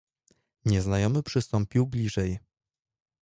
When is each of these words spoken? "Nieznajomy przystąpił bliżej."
"Nieznajomy 0.65 1.23
przystąpił 1.23 1.87
bliżej." 1.87 2.39